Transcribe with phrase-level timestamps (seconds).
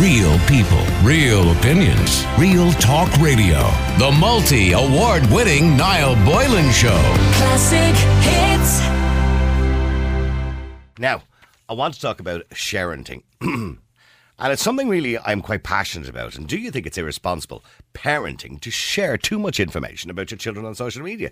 [0.00, 3.60] Real people, real opinions, real talk radio.
[3.98, 7.00] The multi award winning Niall Boylan Show.
[7.32, 8.80] Classic hits.
[10.98, 11.22] Now,
[11.66, 13.22] I want to talk about sharenting.
[13.40, 16.36] and it's something really I'm quite passionate about.
[16.36, 20.66] And do you think it's irresponsible parenting to share too much information about your children
[20.66, 21.30] on social media?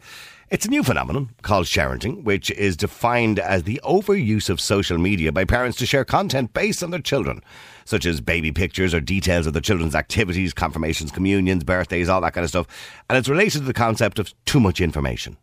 [0.49, 5.33] It's a new phenomenon called sharenting, which is defined as the overuse of social media
[5.33, 7.43] by parents to share content based on their children,
[7.85, 12.35] such as baby pictures or details of the children's activities, confirmations, communions, birthdays, all that
[12.35, 12.67] kind of stuff.
[13.09, 15.37] And it's related to the concept of too much information.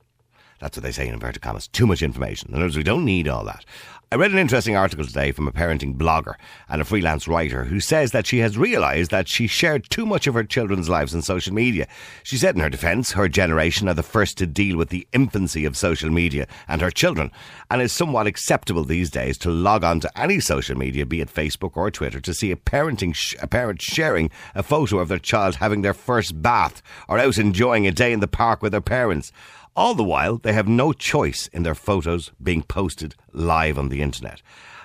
[0.59, 1.67] That's what they say in inverted commas.
[1.67, 2.49] Too much information.
[2.49, 3.65] In other words, we don't need all that.
[4.13, 6.33] I read an interesting article today from a parenting blogger
[6.67, 10.27] and a freelance writer who says that she has realised that she shared too much
[10.27, 11.87] of her children's lives on social media.
[12.21, 15.63] She said in her defence, her generation are the first to deal with the infancy
[15.63, 17.31] of social media and her children,
[17.69, 21.33] and it's somewhat acceptable these days to log on to any social media, be it
[21.33, 25.19] Facebook or Twitter, to see a parenting sh- a parent sharing a photo of their
[25.19, 28.81] child having their first bath or out enjoying a day in the park with their
[28.81, 29.31] parents.
[29.73, 34.01] All the while, they have no choice in their photos being posted live on the
[34.01, 34.41] internet.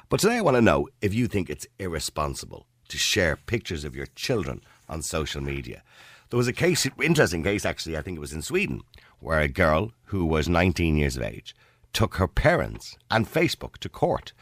[0.09, 3.97] But today I want to know if you think it's irresponsible to share pictures of
[3.97, 5.83] your children on social media.
[6.31, 8.83] There was a case, interesting case actually, I think it was in Sweden,
[9.19, 11.57] where a girl who was 19 years of age
[11.93, 14.33] took her parents and Facebook to court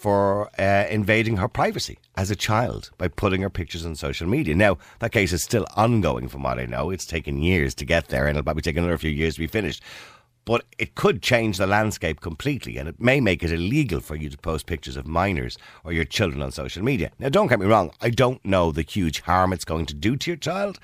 [0.00, 4.54] for uh, invading her privacy as a child by putting her pictures on social media.
[4.54, 6.88] Now, that case is still ongoing from what I know.
[6.88, 9.46] It's taken years to get there and it'll probably take another few years to be
[9.46, 9.82] finished.
[10.46, 14.30] But it could change the landscape completely and it may make it illegal for you
[14.30, 17.10] to post pictures of minors or your children on social media.
[17.18, 20.16] Now, don't get me wrong, I don't know the huge harm it's going to do
[20.16, 20.78] to your child.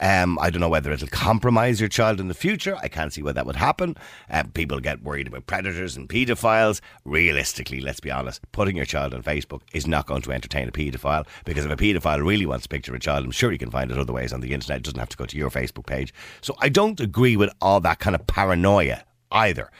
[0.00, 2.76] Um, I don't know whether it'll compromise your child in the future.
[2.82, 3.96] I can't see why that would happen.
[4.30, 6.80] Uh, people get worried about predators and paedophiles.
[7.04, 10.72] Realistically, let's be honest, putting your child on Facebook is not going to entertain a
[10.72, 13.58] paedophile because if a paedophile really wants a picture of a child, I'm sure he
[13.58, 14.78] can find it other ways on the internet.
[14.78, 16.14] It doesn't have to go to your Facebook page.
[16.40, 19.70] So I don't agree with all that kind of paranoia either.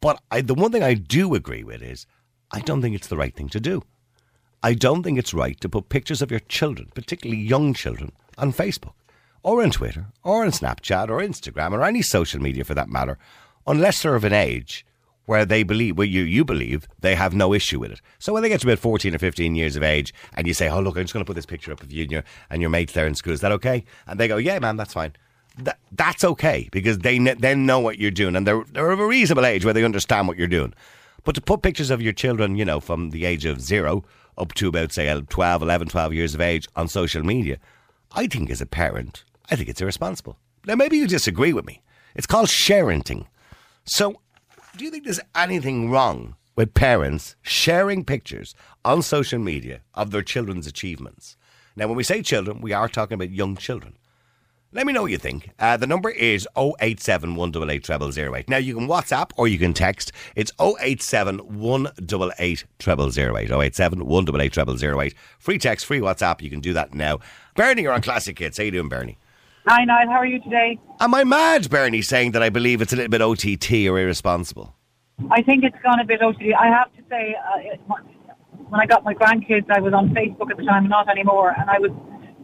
[0.00, 2.06] But I, the one thing I do agree with is
[2.50, 3.84] I don't think it's the right thing to do.
[4.64, 8.52] I don't think it's right to put pictures of your children, particularly young children, on
[8.52, 8.92] Facebook
[9.42, 13.18] or on Twitter or on Snapchat or Instagram or any social media for that matter,
[13.66, 14.84] unless they're of an age
[15.26, 18.00] where they believe, where you, you believe they have no issue with it.
[18.18, 20.68] So when they get to about 14 or 15 years of age and you say,
[20.68, 22.60] oh, look, I'm just going to put this picture up of you and your, and
[22.60, 23.84] your mates there in school, is that okay?
[24.06, 25.12] And they go, yeah, man, that's fine.
[25.58, 29.06] That, that's okay because they then know what you're doing and they're, they're of a
[29.06, 30.74] reasonable age where they understand what you're doing.
[31.22, 34.04] But to put pictures of your children, you know, from the age of zero
[34.36, 37.58] up to about, say, 12, 11, 12 years of age on social media,
[38.12, 40.38] I think as a parent, I think it's irresponsible.
[40.64, 41.82] Now, maybe you disagree with me.
[42.14, 43.26] It's called sharenting.
[43.84, 44.20] So,
[44.76, 50.22] do you think there's anything wrong with parents sharing pictures on social media of their
[50.22, 51.36] children's achievements?
[51.76, 53.96] Now, when we say children, we are talking about young children.
[54.72, 55.50] Let me know what you think.
[55.58, 58.48] Uh, the number is 087 188 0008.
[58.48, 60.12] Now, you can WhatsApp or you can text.
[60.36, 63.50] It's 087 188 0008.
[63.50, 65.14] 087 188 0008.
[65.40, 66.40] Free text, free WhatsApp.
[66.40, 67.18] You can do that now.
[67.56, 68.58] Bernie, you're on Classic Hits.
[68.58, 69.18] How you doing, Bernie?
[69.70, 70.08] Hi, Niall.
[70.08, 70.80] How are you today?
[70.98, 74.74] Am I mad, Bernie, saying that I believe it's a little bit OTT or irresponsible?
[75.30, 76.54] I think it's gone a bit OTT.
[76.58, 80.50] I have to say, uh, it, when I got my grandkids, I was on Facebook
[80.50, 81.92] at the time, not anymore, and I was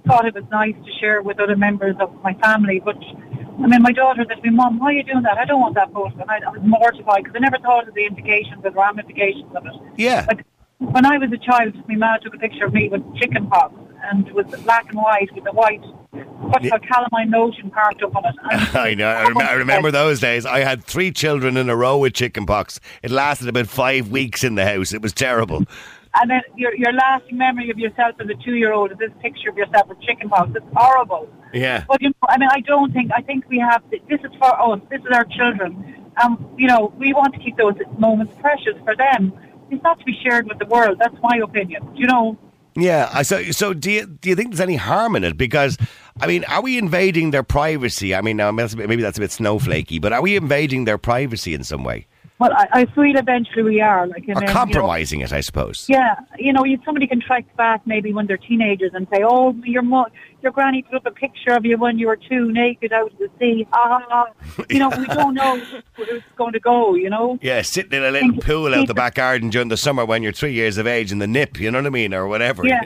[0.07, 2.79] thought it was nice to share with other members of my family.
[2.79, 5.37] But I mean, my daughter said to me, "Mom, why are you doing that?
[5.37, 7.95] I don't want that photo." And I, I was mortified because I never thought of
[7.95, 9.73] the implications and ramifications of it.
[9.97, 10.27] Yeah.
[10.29, 10.47] Like
[10.79, 13.75] when I was a child, my mum took a picture of me with chicken pox
[14.05, 15.83] and with the black and white with the white
[16.13, 16.79] what's Yeah.
[16.79, 18.35] calamine lotion carved up on it.
[18.75, 19.09] I know.
[19.09, 20.47] I, rem- I remember those days.
[20.47, 22.81] I had three children in a row with chickenpox.
[23.03, 24.93] It lasted about five weeks in the house.
[24.93, 25.65] It was terrible.
[26.19, 29.11] And then your your lasting memory of yourself as a two year old is this
[29.21, 30.51] picture of yourself with chicken pox.
[30.55, 31.29] It's horrible.
[31.53, 31.85] Yeah.
[31.87, 33.11] But you know, I mean, I don't think.
[33.15, 33.83] I think we have.
[33.91, 34.81] This is for us.
[34.89, 36.07] This is our children.
[36.25, 39.31] Um, you know, we want to keep those moments precious for them.
[39.71, 40.97] It's not to be shared with the world.
[40.99, 41.87] That's my opinion.
[41.95, 42.39] You know.
[42.77, 43.09] Yeah.
[43.13, 45.37] I- So, so do you do you think there's any harm in it?
[45.37, 45.79] Because,
[46.21, 48.15] I mean, are we invading their privacy?
[48.15, 51.83] I mean, maybe that's a bit snowflakey, but are we invading their privacy in some
[51.85, 52.07] way
[52.39, 55.33] Well, I, I feel eventually we are like, and or then, you know, compromising it?
[55.33, 55.87] I suppose.
[55.89, 59.55] Yeah, you know, you, somebody can track back maybe when they're teenagers and say, "Oh,
[59.65, 60.09] your mo-
[60.43, 63.19] your granny put up a picture of you when you were two, naked out at
[63.19, 64.27] the sea." Ah,
[64.69, 65.57] you know, we don't know
[65.97, 66.95] where it's going to go.
[66.95, 69.79] You know, Yeah, sitting in a little Think- pool out the back garden during the
[69.79, 72.13] summer when you're three years of age in the nip, you know what I mean,
[72.13, 72.67] or whatever.
[72.67, 72.83] yeah.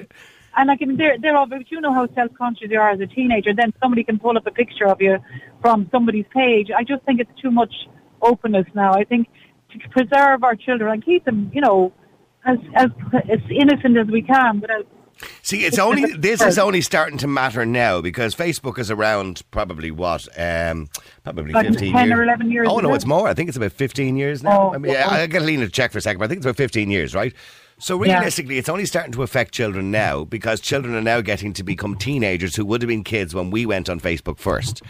[0.56, 2.90] And like, I mean, they're they're all, but you know how self conscious you are
[2.90, 3.52] as a teenager.
[3.54, 5.18] Then somebody can pull up a picture of you
[5.60, 6.70] from somebody's page.
[6.76, 7.72] I just think it's too much
[8.22, 8.92] openness now.
[8.92, 9.28] I think
[9.70, 11.92] to preserve our children and keep them, you know,
[12.44, 14.86] as as as innocent as we can without
[15.42, 19.90] See, it's only this is only starting to matter now because Facebook is around probably
[19.90, 20.88] what, um,
[21.24, 22.18] probably Like fifteen 10 years.
[22.18, 22.96] or 11 years, Oh no, it?
[22.96, 23.28] it's more.
[23.28, 24.70] I think it's about fifteen years now.
[24.70, 25.14] Oh, I mean, yeah, oh.
[25.14, 27.14] I get Lena to check for a second, but I think it's about fifteen years,
[27.14, 27.34] right?
[27.82, 28.16] So Yeah.
[28.18, 31.96] realistically, it's only starting to affect children now because children are now getting to become
[31.96, 34.82] teenagers who would have been kids when we went on Facebook first.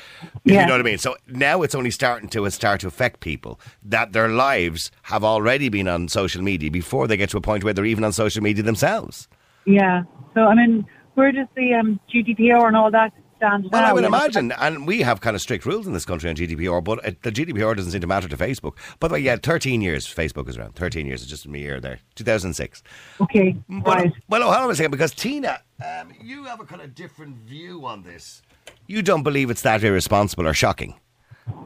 [0.44, 0.62] Yeah.
[0.62, 0.98] You know what I mean?
[0.98, 5.68] So now it's only starting to start to affect people that their lives have already
[5.68, 8.42] been on social media before they get to a point where they're even on social
[8.42, 9.28] media themselves.
[9.66, 10.02] Yeah.
[10.34, 13.88] So I mean, where does the um, GDPR and all that stand Well, now?
[13.88, 16.82] I would imagine, and we have kind of strict rules in this country on GDPR,
[16.82, 18.76] but uh, the GDPR doesn't seem to matter to Facebook.
[19.00, 20.74] By the way, yeah, 13 years Facebook is around.
[20.76, 21.98] 13 years, it's just a year there.
[22.14, 22.82] 2006.
[23.20, 23.56] Okay.
[23.68, 24.12] But, Right.
[24.28, 27.84] Well, hold on a second, because Tina, um, you have a kind of different view
[27.86, 28.42] on this.
[28.86, 30.94] You don't believe it's that irresponsible or shocking.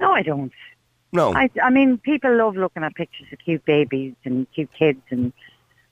[0.00, 0.52] No, I don't.
[1.12, 1.32] No.
[1.34, 5.32] I, I mean, people love looking at pictures of cute babies and cute kids, and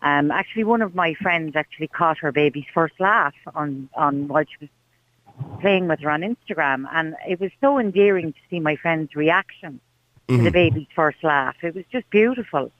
[0.02, 4.44] um, actually, one of my friends actually caught her baby's first laugh on on while
[4.44, 4.70] she was
[5.60, 9.80] playing with her on Instagram, and it was so endearing to see my friend's reaction
[10.28, 11.56] to the baby's first laugh.
[11.62, 12.70] It was just beautiful.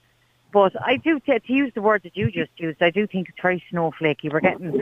[0.51, 3.29] But I do, to, to use the word that you just used, I do think
[3.29, 4.31] it's very snowflakey.
[4.31, 4.81] We're getting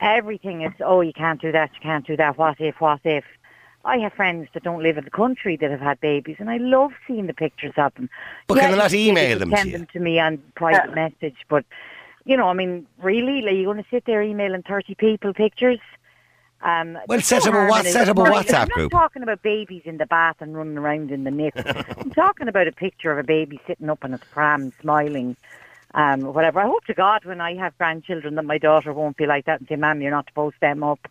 [0.00, 3.24] everything is, oh, you can't do that, you can't do that, what if, what if.
[3.84, 6.58] I have friends that don't live in the country that have had babies, and I
[6.58, 8.10] love seeing the pictures of them.
[8.46, 9.78] But can Yeah, they not email them to Send you?
[9.78, 11.64] them to me on private message, but
[12.26, 15.78] you know, I mean, really, like, you going to sit there emailing thirty people pictures?
[16.62, 17.92] Um, Well, there's set no up a harm what- in it.
[17.92, 21.24] set up a I'm not talking about babies in the bath and running around in
[21.24, 21.54] the nip.
[21.98, 25.36] I'm talking about a picture of a baby sitting up in its pram, smiling,
[25.94, 26.60] um, whatever.
[26.60, 29.60] I hope to God when I have grandchildren that my daughter won't be like that
[29.60, 31.08] and say, "Ma'am, you're not to post them up."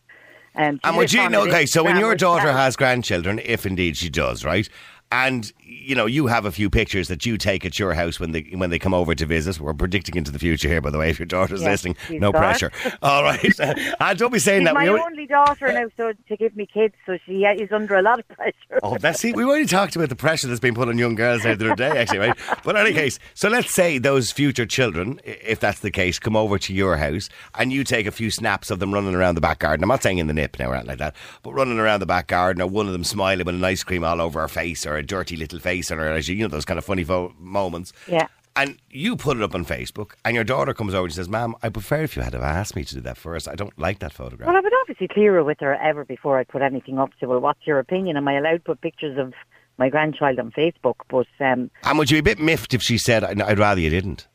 [0.60, 1.48] Um, And would you know?
[1.48, 4.68] Okay, so when your daughter has grandchildren, if indeed she does, right?
[5.12, 8.32] And you know, you have a few pictures that you take at your house when
[8.32, 9.60] they when they come over to visit.
[9.60, 11.10] We're predicting into the future here, by the way.
[11.10, 12.72] If your daughter's Yeah, listening, no pressure.
[13.04, 13.60] All right,
[14.00, 14.74] uh, don't be saying She's that.
[14.74, 18.02] my We only- daughter now, so to give me kids, so she is under a
[18.02, 18.80] lot of pressure.
[18.82, 21.44] Oh, that's see, we already talked about the pressure that's been put on young girls
[21.44, 22.38] the other day, actually, right?
[22.64, 26.36] But in any case, so let's say those future children, if that's the case, come
[26.36, 29.42] over to your house and you take a few snaps of them running around the
[29.42, 29.84] back garden.
[29.84, 32.06] I'm not saying in the nip now or anything like that, but running around the
[32.06, 34.86] back garden, or one of them smiling with an ice cream all over her face,
[34.86, 37.04] or a dirty little face on her, as you, you know, those kind of funny
[37.04, 37.94] fo- moments.
[38.08, 38.28] Yeah.
[38.56, 41.56] And you put it up on Facebook, and your daughter comes over and says, "Ma'am,
[41.64, 43.48] I prefer if you had have asked me to do that first.
[43.48, 46.38] I don't like that photograph." Well, I would obviously clear it with her ever before
[46.40, 47.12] I put anything up.
[47.20, 48.18] So, well, what's your opinion?
[48.18, 49.34] Am I allowed to put pictures of
[49.78, 50.96] my grandchild on Facebook?
[51.10, 53.80] But um, and would you be a bit miffed if she said, "I'd I'd rather
[53.80, 54.28] you didn't"?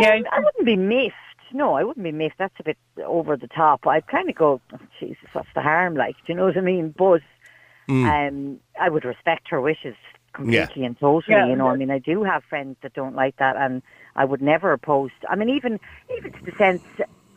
[0.00, 0.14] Yeah.
[0.14, 1.14] um, I wouldn't be miffed.
[1.52, 2.38] No, I wouldn't be miffed.
[2.38, 3.86] That's a bit over the top.
[3.86, 5.94] I'd kind of go, oh, Jesus, what's the harm?
[5.94, 6.94] Like, do you know what I mean?
[6.96, 7.22] But
[7.88, 9.94] um, I would respect her wishes
[10.36, 11.34] completely and totally.
[11.36, 11.46] Yeah.
[11.46, 13.82] You know, I mean, I do have friends that don't like that, and
[14.14, 15.14] I would never post.
[15.28, 15.80] I mean, even
[16.16, 16.82] even to the sense,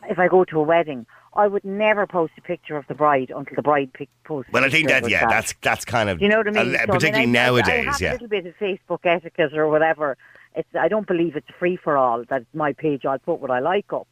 [0.08, 3.30] if I go to a wedding, I would never post a picture of the bride
[3.34, 4.52] until the bride pic- posts.
[4.52, 5.30] Well, I think that yeah, herself.
[5.32, 6.58] that's that's kind of Do you know what I mean?
[6.58, 7.86] uh, So, I mean, particularly I- I- nowadays.
[7.86, 10.16] I have yeah, a little bit of Facebook etiquette or whatever.
[10.54, 12.24] It's I don't believe it's free for all.
[12.28, 13.04] That my page.
[13.06, 14.08] I'll put what I like up.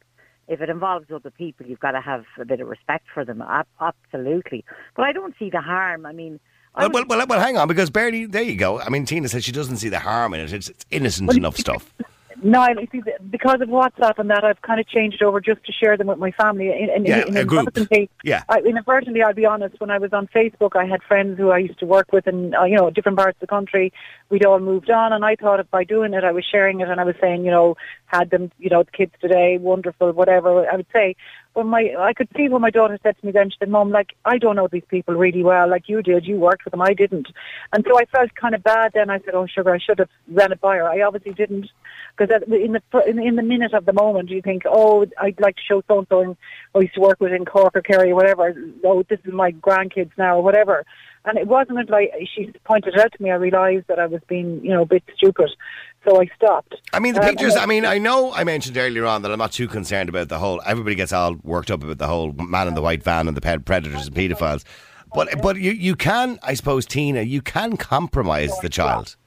[0.47, 3.43] If it involves other people, you've got to have a bit of respect for them.
[3.79, 4.65] Absolutely.
[4.95, 6.05] But I don't see the harm.
[6.07, 6.39] I mean, I
[6.75, 8.79] well, well, well, well, hang on, because Bernie, there you go.
[8.79, 10.53] I mean, Tina says she doesn't see the harm in it.
[10.53, 11.93] It's, it's innocent enough stuff.
[12.41, 15.73] No, I see, because of WhatsApp and that, I've kind of changed over just to
[15.73, 16.67] share them with my family.
[16.69, 17.77] In, in, Yeah, in, a group.
[18.23, 18.43] Yeah.
[18.47, 19.79] I, inadvertently, I'll be honest.
[19.81, 22.55] When I was on Facebook, I had friends who I used to work with in
[22.55, 23.91] uh, you know different parts of the country.
[24.29, 26.87] We'd all moved on, and I thought if by doing it, I was sharing it,
[26.87, 30.69] and I was saying, you know, had them, you know, the kids today, wonderful, whatever.
[30.69, 31.15] I would say.
[31.53, 33.89] When my, I could see when my daughter said to me then, she said, Mom,
[33.89, 36.25] like I don't know these people really well, like you did.
[36.25, 37.27] You worked with them, I didn't."
[37.73, 38.91] And so I felt kind of bad.
[38.93, 40.87] Then I said, "Oh, sugar, I should have ran it by her.
[40.87, 41.67] I obviously didn't."
[42.17, 45.61] Because in the in, the minute of the moment, you think, "Oh, I'd like to
[45.61, 46.37] show so and so,
[46.75, 48.53] I used to work with in Cork or Kerry or whatever.
[48.83, 50.85] Oh, this is my grandkids now or whatever."
[51.25, 54.21] And it wasn't like she pointed it out to me, I realised that I was
[54.27, 55.49] being, you know, a bit stupid.
[56.07, 56.75] So I stopped.
[56.93, 57.55] I mean, the Um, pictures.
[57.57, 60.39] I mean, I know I mentioned earlier on that I'm not too concerned about the
[60.39, 60.61] whole.
[60.65, 63.41] Everybody gets all worked up about the whole man in the white van and the
[63.41, 64.63] ped- predators and paedophiles.
[65.13, 69.17] But but you you can, I suppose, Tina, you can compromise the child.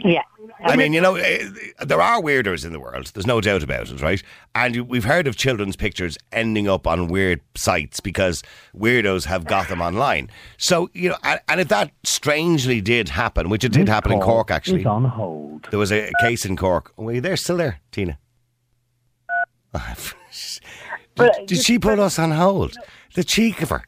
[0.00, 0.22] Yeah.
[0.64, 1.48] I mean, you know, eh,
[1.80, 3.10] there are weirdos in the world.
[3.14, 4.22] There's no doubt about it, right?
[4.54, 8.42] And we've heard of children's pictures ending up on weird sites because
[8.76, 10.30] weirdos have got them online.
[10.56, 14.20] So, you know, and, and if that strangely did happen, which it did happen in
[14.20, 14.80] Cork, actually.
[14.80, 15.68] Is on hold.
[15.70, 16.92] There was a case in Cork.
[16.96, 17.36] Were you there?
[17.36, 18.18] Still there, Tina?
[19.74, 19.80] did,
[21.14, 22.76] But- did she put us on hold?
[23.14, 23.84] The cheek of her.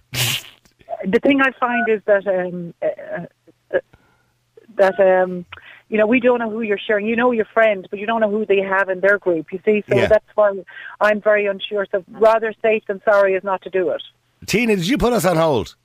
[1.04, 3.26] the thing I find is that um, uh,
[3.74, 3.78] uh,
[4.76, 5.44] that um,
[5.88, 7.06] you know, we don't know who you're sharing.
[7.06, 9.52] You know your friend, but you don't know who they have in their group.
[9.52, 10.06] You see, so Yeah.
[10.06, 10.52] that's why
[11.00, 11.86] I'm very unsure.
[11.90, 14.02] So rather safe than sorry is not to do it.
[14.46, 15.76] Tina, did you put us on hold?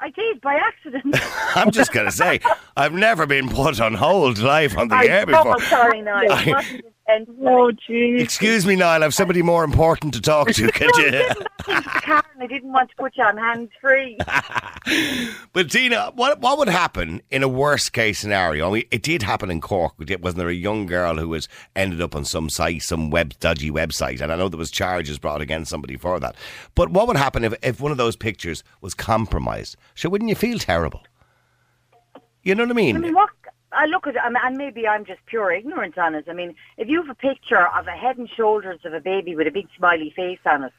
[0.00, 1.14] I did by accident.
[1.54, 2.40] I'm just going to say,
[2.76, 5.60] I've never been put on hold live on the air oh, before.
[5.62, 6.18] sorry, no.
[6.18, 7.28] It I- wasn't.
[7.42, 8.20] Oh, jeez.
[8.20, 10.70] Excuse me, Niall, I've somebody more important to talk to.
[10.72, 11.10] Could No, I you?
[11.10, 11.48] didn't
[12.02, 14.18] Karen, I didn't want to put you on hands free.
[15.52, 18.68] But Tina, what what would happen in a worst case scenario?
[18.68, 19.92] I mean, it did happen in Cork.
[19.98, 23.70] Wasn't there a young girl who was ended up on some site, some web dodgy
[23.70, 26.34] website, and I know there was charges brought against somebody for that.
[26.74, 29.76] But what would happen if, if one of those pictures was compromised?
[29.94, 31.02] Sure, wouldn't you feel terrible?
[32.42, 32.96] You know what I mean?
[32.96, 33.30] I mean, what?
[33.74, 36.26] I look at, I mean, and maybe I'm just pure ignorance on it.
[36.28, 39.34] I mean, if you have a picture of a head and shoulders of a baby
[39.36, 40.72] with a big smiley face on it,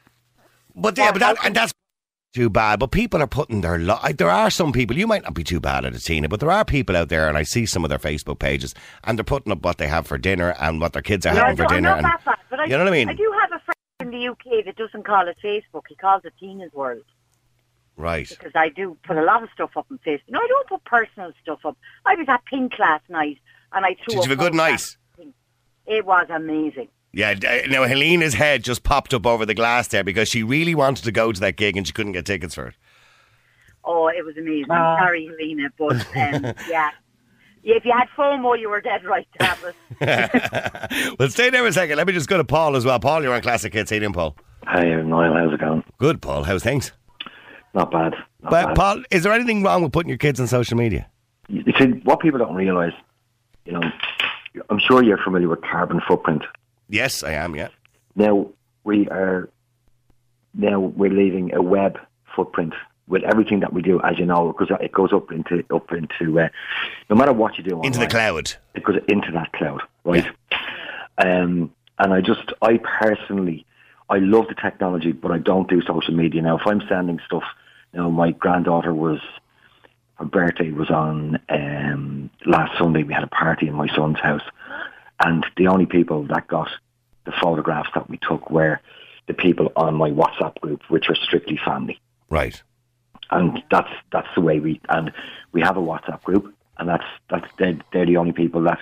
[0.76, 1.72] But yeah, but that, and that's
[2.34, 2.80] too bad.
[2.80, 4.96] But people are putting their lo- there are some people.
[4.96, 7.28] You might not be too bad at it, Tina, but there are people out there,
[7.28, 8.74] and I see some of their Facebook pages,
[9.04, 11.40] and they're putting up what they have for dinner and what their kids are Yeah,
[11.42, 11.88] having for don't- I'm dinner.
[11.90, 13.08] not and, that bad, but I, you know what I mean?
[13.08, 15.82] I do have a friend in the UK that doesn't call it Facebook.
[15.88, 17.02] He calls it Tina's World
[17.96, 18.28] right.
[18.28, 20.22] because I do put a lot of stuff up on Facebook.
[20.28, 21.76] No, I don't put personal stuff up.
[22.06, 23.38] I was at Pink last night,
[23.72, 24.96] and I threw Did you have a good night?
[25.86, 26.88] It was amazing.
[27.12, 30.74] Yeah, d- now Helena's head just popped up over the glass there because she really
[30.74, 32.74] wanted to go to that gig and she couldn't get tickets for it.
[33.84, 34.70] Oh, it was amazing.
[34.70, 34.96] Ah.
[34.98, 36.90] Sorry, Helena, but um, yeah.
[37.66, 41.18] Yeah, If you had FOMO, you were dead right to have it.
[41.18, 41.96] well, stay there a second.
[41.96, 43.00] Let me just go to Paul as well.
[43.00, 43.90] Paul, you're on Classic Hits.
[43.90, 44.36] How you Paul?
[44.66, 45.32] Hi, Niall.
[45.32, 45.82] How's it going?
[45.98, 46.44] Good, Paul.
[46.44, 46.92] How's things?
[47.74, 48.12] Not bad.
[48.42, 48.76] Not But bad.
[48.76, 51.08] Paul, is there anything wrong with putting your kids on social media?
[51.48, 52.94] You see, what people don't realise,
[53.64, 53.82] you know,
[54.70, 56.42] I'm sure you're familiar with carbon footprint.
[56.88, 57.54] Yes, I am.
[57.56, 57.68] Yeah.
[58.14, 58.48] Now
[58.84, 59.48] we are,
[60.54, 61.98] now we're leaving a web
[62.36, 62.74] footprint
[63.06, 66.40] with everything that we do, as you know, because it goes up into up into
[66.40, 66.48] uh,
[67.10, 68.52] no matter what you do Into the cloud.
[68.74, 70.26] it goes into that cloud, right?
[71.18, 73.66] Um, and I just, I personally,
[74.08, 76.56] I love the technology, but I don't do social media now.
[76.58, 77.44] If I'm sending stuff,
[77.94, 79.20] you know, my granddaughter was,
[80.16, 83.02] her birthday was on um, last Sunday.
[83.02, 84.42] We had a party in my son's house,
[85.20, 86.68] and the only people that got
[87.24, 88.80] the photographs that we took were
[89.26, 91.98] the people on my WhatsApp group, which are strictly family
[92.28, 92.62] Right.
[93.30, 95.12] and that's that's the way we and
[95.52, 98.80] we have a WhatsApp group, and that's that's they're, they're the only people that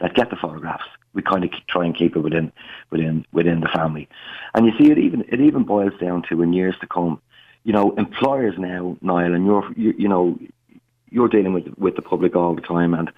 [0.00, 0.84] that get the photographs.
[1.12, 2.52] We kind of try and keep it within
[2.90, 4.08] within within the family,
[4.54, 7.20] and you see it even it even boils down to in years to come.
[7.64, 10.38] You know, employers now, Niall, and you're you, you know
[11.10, 13.10] you're dealing with with the public all the time, and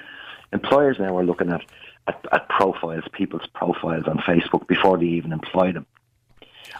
[0.52, 1.62] employers now are looking at,
[2.08, 5.86] at, at profiles, people's profiles on Facebook before they even employ them.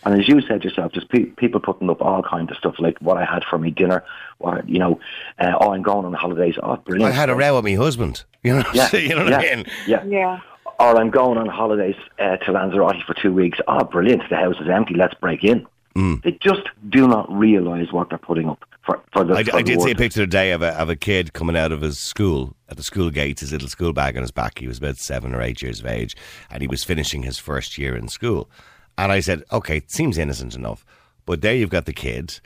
[0.05, 2.99] And as you said yourself, just pe- people putting up all kinds of stuff like
[3.01, 4.03] what I had for me dinner,
[4.39, 4.99] or you know,
[5.39, 6.55] uh, oh, I'm going on holidays.
[6.63, 6.79] Oh, brilliant!
[6.79, 7.15] I brilliant!
[7.17, 8.25] had a row with my husband.
[8.43, 9.67] You know, Yeah, you know what yeah, I mean?
[9.87, 10.41] Yeah, Yeah.
[10.79, 13.59] or I'm going on holidays uh, to Lanzarote for two weeks.
[13.69, 14.23] Oh, brilliant!
[14.31, 14.95] The house is empty.
[14.95, 15.67] Let's break in.
[15.97, 16.23] Mm.
[16.23, 19.35] They just do not realise what they're putting up for for the.
[19.35, 21.57] I, for I the did see a picture today of a, of a kid coming
[21.57, 24.59] out of his school at the school gates, his little school bag on his back.
[24.59, 26.17] He was about seven or eight years of age,
[26.51, 28.49] and he was finishing his first year in school.
[28.97, 30.85] And I said, okay, it seems innocent enough,
[31.27, 32.41] but there you've got the kid.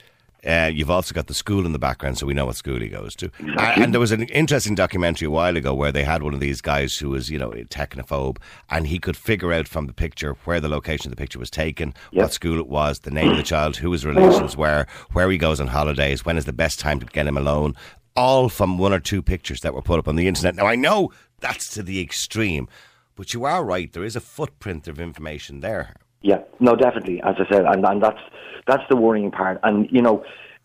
[0.44, 2.88] Uh, you've also got the school in the background, so we know what school he
[2.88, 3.30] goes to.
[3.38, 6.40] And, and there was an interesting documentary a while ago where they had one of
[6.40, 8.36] these guys who was, you know, a technophobe,
[8.68, 11.50] and he could figure out from the picture where the location of the picture was
[11.50, 12.22] taken, Yep.
[12.22, 15.38] what school it was, the name of the child, who his relations were, where he
[15.38, 17.74] goes on holidays, when is the best time to get him alone,
[18.16, 20.54] all from one or two pictures that were put up on the internet.
[20.54, 21.10] Now, I know
[21.40, 22.68] that's to the extreme,
[23.16, 23.92] but you are right.
[23.92, 25.94] There is a footprint of information there.
[26.24, 27.22] Yeah, no, definitely.
[27.22, 28.20] As I said, and, and that's
[28.66, 29.60] that's the worrying part.
[29.62, 30.24] And you know,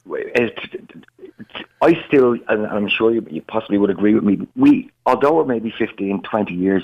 [0.09, 0.57] it,
[1.81, 4.47] I still, and I'm sure you, you possibly would agree with me.
[4.55, 6.83] We, although we're maybe 15, 20 years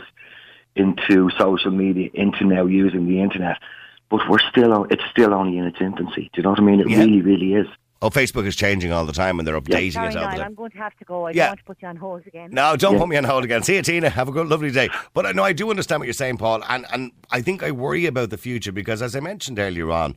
[0.75, 3.59] into social media, into now using the internet,
[4.09, 6.29] but we're still, it's still only in its infancy.
[6.33, 6.81] Do you know what I mean?
[6.81, 6.99] It Yeah.
[6.99, 7.67] really, really is.
[8.01, 10.37] Oh, Facebook is changing all the time and they're updating Sorry, it all the Niall,
[10.37, 10.41] time.
[10.47, 11.25] I'm going to have to go.
[11.27, 11.43] I Yeah.
[11.45, 12.49] don't want to put you on hold again.
[12.51, 12.99] No, don't Yeah.
[12.99, 13.63] put me on hold again.
[13.63, 14.09] See you, Tina.
[14.09, 14.89] Have a good, lovely day.
[15.13, 17.63] But uh, I know I do understand what you're saying, Paul, and and I think
[17.63, 20.15] I worry about the future because, as I mentioned earlier on,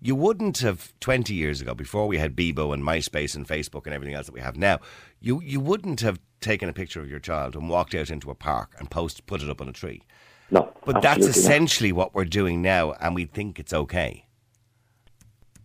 [0.00, 3.94] you wouldn't have 20 years ago, before we had Bebo and MySpace and Facebook and
[3.94, 4.78] everything else that we have now,
[5.20, 8.34] you you wouldn't have taken a picture of your child and walked out into a
[8.34, 10.02] park and post put it up on a tree.
[10.50, 11.46] No, But that's absolutely not.
[11.50, 14.24] essentially what we're doing now, and we think it's okay.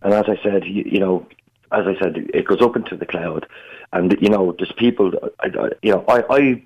[0.02, 1.26] And as I said, you, you know,
[1.74, 3.46] as I said, it goes up into the cloud,
[3.92, 5.12] and you know, there's people.
[5.40, 6.62] I, I, you know, I, I,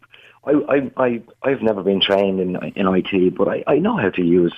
[0.47, 4.23] I, I, I've never been trained in in IT, but I, I know how to
[4.23, 4.55] use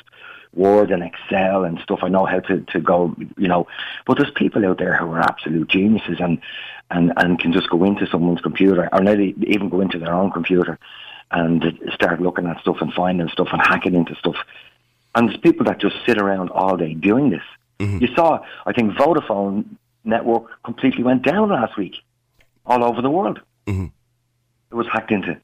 [0.54, 2.00] Word and Excel and stuff.
[2.02, 3.66] I know how to, to go, you know.
[4.06, 6.40] But there's people out there who are absolute geniuses and
[6.90, 10.30] and and can just go into someone's computer or maybe even go into their own
[10.30, 10.78] computer
[11.30, 14.36] and start looking at stuff and finding stuff and hacking into stuff.
[15.14, 17.42] And there's people that just sit around all day doing this.
[17.78, 17.98] Mm-hmm.
[18.02, 19.64] You saw, I think, Vodafone
[20.04, 21.94] network completely went down last week,
[22.66, 23.40] all over the world.
[23.66, 23.86] Mm-hmm.
[24.70, 25.40] It was hacked into.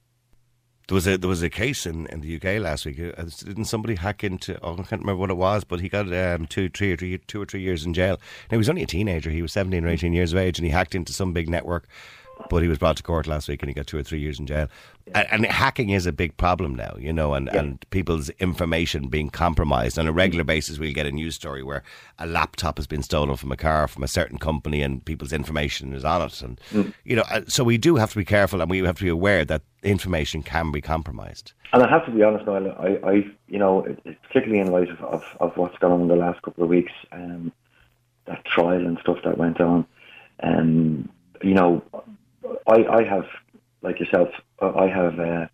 [0.88, 3.00] There was a there was a case in, in the UK last week.
[3.00, 4.56] Uh, Didn't somebody hack into?
[4.62, 7.18] Oh, I can't remember what it was, but he got um, two, three, or three,
[7.26, 8.20] two or three years in jail.
[8.50, 9.30] Now he was only a teenager.
[9.30, 11.88] He was seventeen or eighteen years of age, and he hacked into some big network.
[12.50, 14.38] But he was brought to court last week, and he got two or three years
[14.38, 14.68] in jail.
[15.14, 19.30] And, and hacking is a big problem now, you know, and, and people's information being
[19.30, 20.78] compromised on a regular basis.
[20.78, 21.82] We'll get a news story where
[22.18, 25.92] a laptop has been stolen from a car from a certain company, and people's information
[25.92, 26.42] is on it.
[26.42, 26.60] And
[27.04, 29.10] you know, uh, so we do have to be careful, and we have to be
[29.10, 31.52] aware that information can be compromised.
[31.72, 33.12] And I have to be honest, Noel, I, I
[33.48, 33.86] you know,
[34.22, 36.92] particularly in light of, of, of what's gone on in the last couple of weeks,
[37.12, 37.52] um,
[38.26, 39.86] that trial and stuff that went on,
[40.42, 41.08] um,
[41.42, 41.82] you know,
[42.66, 43.26] I, I have,
[43.82, 44.28] like yourself,
[44.60, 45.46] uh, I have, uh,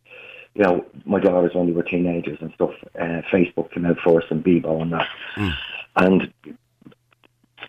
[0.54, 4.22] you know, my daughters when they were teenagers and stuff, uh, Facebook came out for
[4.22, 5.08] us and Bebo and that.
[5.96, 6.32] And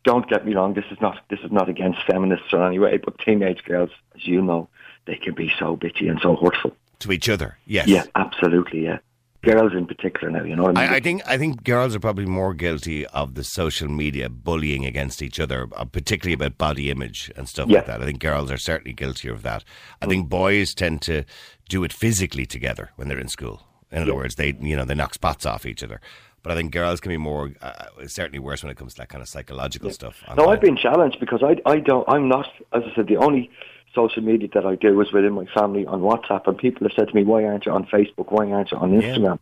[0.04, 2.98] don't get me wrong, this is not this is not against feminists or any way,
[2.98, 4.68] but teenage girls, as you know,
[5.06, 6.76] they can be so bitchy and so hurtful.
[7.00, 7.88] To each other, yes.
[7.88, 8.86] Yeah, absolutely.
[8.86, 9.00] Yeah,
[9.44, 10.32] girls in particular.
[10.32, 10.94] Now, you know what I mean.
[10.94, 14.86] I, I think I think girls are probably more guilty of the social media bullying
[14.86, 17.78] against each other, uh, particularly about body image and stuff Yeah.
[17.80, 18.02] like that.
[18.02, 19.64] I think girls are certainly guiltier of that.
[20.02, 21.24] I think boys tend to
[21.70, 23.62] do it physically together when they're in school.
[23.92, 26.02] In other words, they you know they knock spots off each other.
[26.42, 29.08] But I think girls can be more uh, certainly worse when it comes to that
[29.08, 30.22] kind of psychological stuff.
[30.36, 30.50] no.
[30.50, 33.50] I've been challenged because I, I don't, I'm not, as I said, the only
[33.96, 37.10] social media that I do is within my family on WhatsApp, and people have said
[37.10, 38.32] to me, "Why aren't you on Facebook?
[38.32, 39.40] Why aren't you on Instagram?"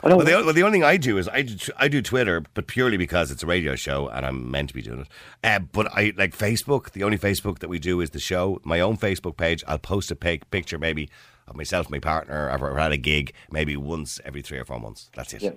[0.00, 0.18] I don't.
[0.18, 2.68] Well the, well, the only thing I do is I do, I do Twitter, but
[2.68, 5.08] purely because it's a radio show and I'm meant to be doing it.
[5.42, 6.92] Uh, but I like Facebook.
[6.92, 8.60] The only Facebook that we do is the show.
[8.62, 9.64] My own Facebook page.
[9.66, 11.10] I'll post a pic, picture maybe
[11.48, 15.10] of myself, my partner, I've had a gig, maybe once every three or four months.
[15.14, 15.42] That's it.
[15.42, 15.50] Yeah.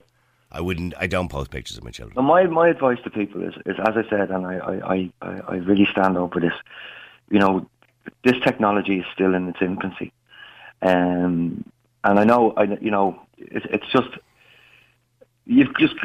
[0.52, 0.94] I wouldn't.
[0.98, 2.18] I don't post pictures of my children.
[2.18, 5.42] And my my advice to people is, is as I said, and I, I, I
[5.48, 6.54] I really stand up for this.
[7.30, 7.70] You know,
[8.24, 10.12] this technology is still in its infancy,
[10.82, 11.66] um,
[12.04, 14.10] and I know, I you know, it, it's just.
[15.48, 15.96] You've just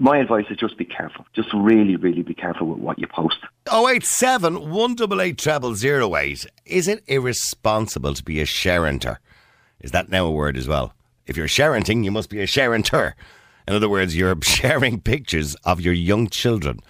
[0.00, 1.26] my advice is just be careful.
[1.34, 3.36] Just really, really be careful with what you post.
[3.70, 6.46] 087 188 treble zero eight.
[6.64, 9.18] Is it irresponsible to be a sharenter?
[9.80, 10.94] Is that now a word as well?
[11.26, 13.12] If you're sharenting, you must be a sharenter.
[13.68, 16.80] In other words, you're sharing pictures of your young children.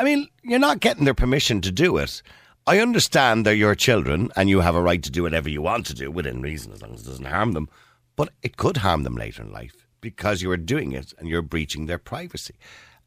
[0.00, 2.22] I mean, you're not getting their permission to do it.
[2.66, 5.86] I understand they're your children and you have a right to do whatever you want
[5.86, 7.68] to do within reason as long as it doesn't harm them.
[8.14, 11.42] But it could harm them later in life because you are doing it and you're
[11.42, 12.54] breaching their privacy.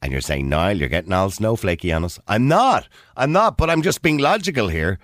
[0.02, 2.20] And you're saying, Niall, you're getting all snowflakey on us.
[2.28, 2.90] I'm not.
[3.16, 5.00] I'm not, but I'm just being logical here.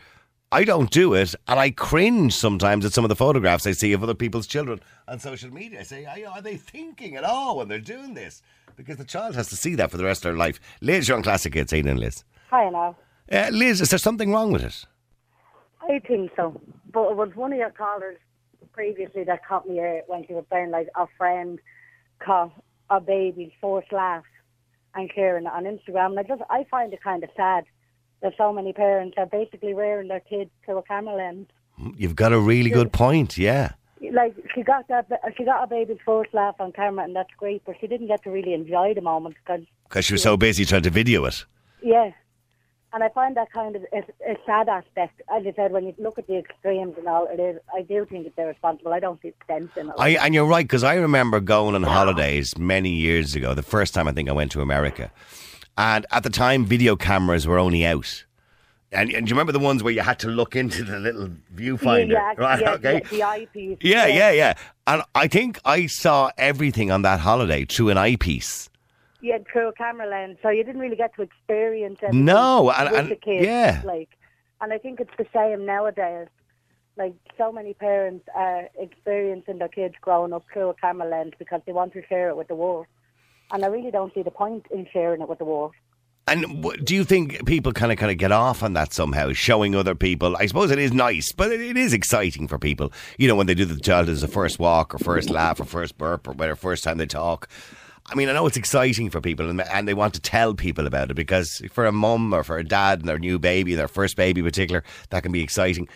[0.51, 3.93] I don't do it, and I cringe sometimes at some of the photographs I see
[3.93, 5.79] of other people's children on social media.
[5.79, 8.41] I say, "Are- they thinking at all when they're doing this?
[8.75, 10.59] Because the child has to see that for the rest of their life.
[10.81, 12.25] Liz, you're on Classic Hits, Aidan and Liz.
[12.49, 12.97] Hi now.
[13.31, 14.85] Uh, Liz, is there something wrong with it?
[15.89, 16.59] I think so.
[16.91, 18.17] But it was one of your callers
[18.73, 21.59] previously that caught me out when she was saying like a friend
[22.19, 22.51] caught
[22.89, 24.23] a baby's first laugh
[24.93, 26.11] and sharing it on Instagram.
[26.11, 27.63] And I just I find it kind of sad
[28.21, 31.47] that so many parents are basically rearing their kids to a camera lens.
[31.95, 33.71] You've got a really good point, yeah.
[34.13, 37.63] Like she got that, she got a baby's first laugh on camera, and that's great.
[37.65, 40.65] But she didn't get to really enjoy the moment because Because she was so busy
[40.65, 41.45] trying to video it.
[41.81, 42.11] Yeah.
[42.93, 43.99] And I find that kind of a,
[44.29, 45.21] a sad aspect.
[45.33, 47.59] As I said, when you look at the extremes and all, it is.
[47.73, 48.93] I do think it's irresponsible.
[48.93, 49.95] I don't see sense in it.
[49.97, 53.93] I, and you're right, because I remember going on holidays many years ago, the first
[53.93, 55.11] time I think I went to America.
[55.77, 58.25] And at the time, video cameras were only out.
[58.91, 61.29] And, and do you remember the ones where you had to look into the little
[61.55, 62.11] viewfinder?
[62.11, 63.01] yeah, right, yeah, okay.
[63.09, 63.77] the, the eyepiece.
[63.79, 64.53] Yeah, yeah, yeah.
[64.85, 68.69] And I think I saw everything on that holiday through an eyepiece.
[69.21, 72.95] Yeah, through a camera lens, so you didn't really get to experience everything No, and-
[72.95, 73.45] and- the kids.
[73.45, 73.81] yeah.
[73.85, 74.09] like,
[74.61, 76.27] and I think it's the same nowadays.
[76.97, 81.61] Like so many parents are experiencing their kids growing up through a camera lens because
[81.65, 82.85] they want to share it with the world,
[83.51, 85.73] and I really don't see the point in sharing it with the world.
[86.27, 89.73] And do you think people kind of kind of get off on that somehow, showing
[89.75, 90.35] other people?
[90.37, 92.91] I suppose it is nice, but it, it is exciting for people.
[93.17, 95.65] You know, when they do the child as a first walk or first laugh or
[95.65, 97.49] first burp or whatever, first time they talk.
[98.07, 100.87] I mean, I know it's exciting for people, and, and they want to tell people
[100.87, 103.87] about it because for a mum or for a dad and their new baby, their
[103.87, 105.87] first baby in particular, that can be exciting.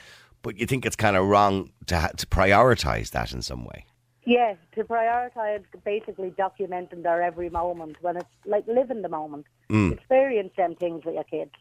[0.41, 3.85] But you think it's kind of wrong to ha- to prioritise that in some way.
[4.25, 9.45] Yeah, to prioritise basically documenting their every moment when it's like living the moment.
[9.69, 9.93] Mm.
[9.93, 11.51] Experience them things with your kids.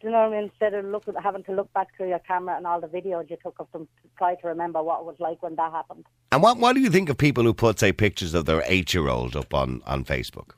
[0.00, 0.50] Do you know what I mean?
[0.50, 3.38] Instead of look, having to look back through your camera and all the videos you
[3.42, 6.04] took of them to try to remember what it was like when that happened.
[6.32, 8.92] And what what do you think of people who put say pictures of their eight
[8.92, 10.52] year old up on on Facebook?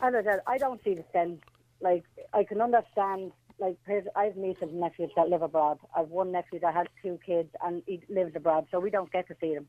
[0.00, 1.40] I said, I don't see the sense.
[1.80, 3.76] Like, I can understand, like,
[4.14, 5.78] I have nieces and nephews that live abroad.
[5.96, 9.28] I've one nephew that has two kids and he lives abroad, so we don't get
[9.28, 9.68] to see them.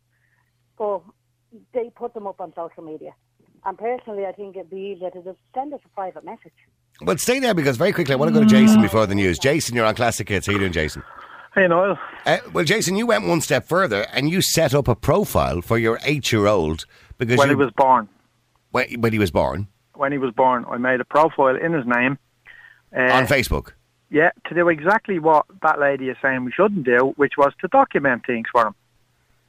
[0.78, 1.02] But
[1.74, 3.12] they put them up on social media.
[3.66, 6.54] And personally, I think it'd be easier to just send us a private message.
[7.02, 9.38] Well, stay there because very quickly I want to go to Jason before the news.
[9.38, 10.48] Jason, you're on Classic Hits.
[10.48, 11.04] How you doing, Jason?
[11.54, 12.00] Hey, Noel.
[12.26, 15.78] Uh, well, Jason, you went one step further and you set up a profile for
[15.78, 16.86] your eight-year-old
[17.18, 18.08] because When you, he was born,
[18.72, 19.68] when, when he was born
[19.98, 22.18] when he was born, I made a profile in his name.
[22.96, 23.74] Uh, on Facebook.
[24.10, 27.68] Yeah, to do exactly what that lady is saying we shouldn't do, which was to
[27.68, 28.76] document things for him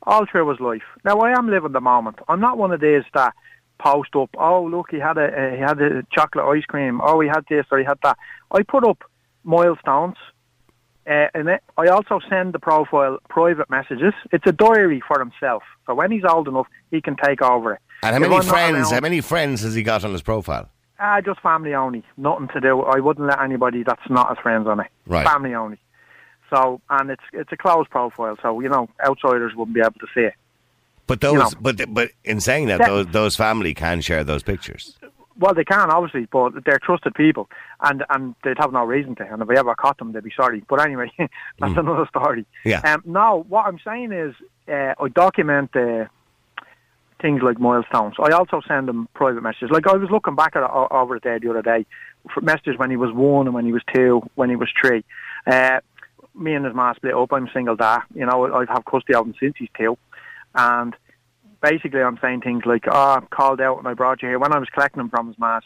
[0.05, 0.83] all through his life.
[1.05, 2.19] Now I am living the moment.
[2.29, 3.35] I'm not one of these that
[3.79, 4.31] post up.
[4.39, 7.01] Oh, look, he had a uh, he had a chocolate ice cream.
[7.03, 8.19] Oh, he had this or he had that.
[8.51, 9.03] I put up
[9.45, 10.17] milestones.
[11.07, 14.13] Uh, and I also send the profile private messages.
[14.31, 15.63] It's a diary for himself.
[15.87, 17.81] So when he's old enough, he can take over it.
[18.03, 18.91] And how many friends?
[18.91, 20.69] How many friends has he got on his profile?
[21.01, 22.05] Ah, just family only.
[22.19, 22.83] Nothing to do.
[22.83, 24.89] I wouldn't let anybody that's not his friends on it.
[25.07, 25.27] Right.
[25.27, 25.79] Family only.
[26.53, 30.07] So, and it's it's a closed profile, so you know outsiders wouldn't be able to
[30.15, 30.35] see it.
[31.09, 31.51] But those, You know.
[31.61, 34.97] but but in saying that, those those family can share those pictures.
[35.41, 37.49] Well, they can obviously, but they're trusted people,
[37.81, 39.25] and and they'd have no reason to.
[39.25, 40.63] And if I ever caught them, they'd be sorry.
[40.69, 42.45] But anyway, that's another story.
[42.65, 42.81] Yeah.
[42.81, 44.35] Um, no, what I'm saying is,
[44.69, 46.05] uh, I document uh,
[47.23, 48.17] things like milestones.
[48.19, 49.71] I also send them private messages.
[49.71, 51.87] Like I was looking back at over it there the other day,
[52.35, 55.05] for messages when he was one and when he was two, when he was three.
[55.47, 55.81] Uh,
[56.35, 57.33] me and his ma split up.
[57.33, 58.03] I'm single dad.
[58.15, 59.99] You know, I've had custody of him since he's two,
[60.55, 60.95] and
[61.63, 64.53] basically I'm saying things like, "Oh, I called out and I brought you here." When
[64.53, 65.63] I was collecting him from his ma's,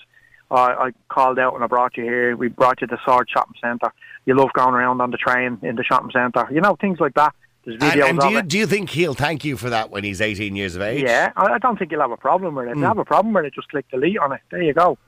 [0.50, 2.36] oh, I called out and I brought you here.
[2.36, 3.92] We brought you to the Swords Shopping Centre.
[4.26, 6.46] You love going around on the train in the shopping centre.
[6.50, 7.34] You know, things like that.
[7.64, 8.48] There's And, videos and do of you it.
[8.48, 11.02] do you think he'll thank you for that when he's eighteen years of age?
[11.04, 12.72] Yeah, I, I don't think you'll have a problem with it.
[12.72, 14.40] If you have a problem with it, just click delete on it.
[14.50, 14.98] There you go.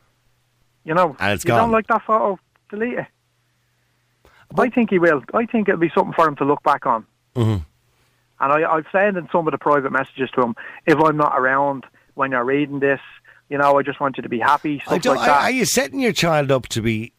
[0.84, 1.58] You know, And it's you gone.
[1.60, 2.38] don't like that photo,
[2.70, 3.06] delete it.
[4.56, 5.22] I think he will.
[5.32, 7.04] I think it'll be something for him to look back on.
[7.34, 7.64] Mhm.
[8.44, 10.54] And I, I've said in some of the private messages to him,
[10.84, 13.00] if I'm not around when you're reading this,
[13.48, 15.42] you know, I just want you to be happy, stuff like that.
[15.44, 17.12] are you setting your child up to be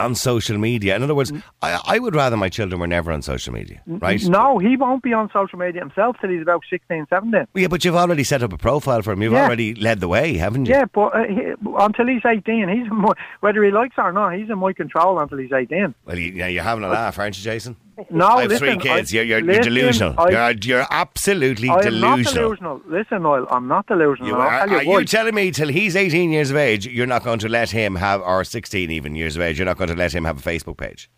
[0.00, 0.96] on social media?
[0.96, 1.32] In other words,
[1.62, 4.20] I, I would rather my children were never on social media, right?
[4.24, 7.46] No, he won't be on social media himself till he's about 16, 17.
[7.54, 9.22] Yeah, but you've already set up a profile for him.
[9.22, 9.44] You've Yeah.
[9.46, 10.72] already led the way, haven't you?
[10.72, 14.12] Yeah, but uh, he, until he's 18, he's in my, whether he likes it or
[14.12, 15.94] not, he's in my control until he's 18.
[16.06, 17.76] Well, you, yeah, you're having a laugh, aren't you, Jason?
[18.10, 19.12] No, I have listen, three kids.
[19.12, 20.14] I- you're, you're, you're delusional.
[20.18, 22.16] I, you're, you're absolutely I am delusional.
[22.16, 22.82] not delusional.
[22.86, 24.28] Listen, Noel, I'm not delusional.
[24.30, 27.06] You are, tell are you you telling me till he's 18 years of age, you're
[27.06, 29.90] not going to let him have, or 16 even years of age, you're not going
[29.90, 31.10] to let him have a Facebook page?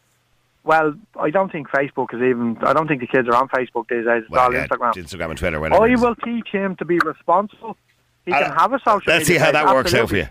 [0.64, 2.56] well, I don't think Facebook is even.
[2.62, 4.22] I don't think the kids are on Facebook these days.
[4.22, 4.94] It's Well, all yeah, Instagram.
[4.94, 5.82] Instagram and Twitter, whatever.
[5.84, 7.76] I will teach him to be responsible.
[8.24, 9.12] He Uh, can have a social.
[9.12, 10.28] Let's see how page, that works out for you.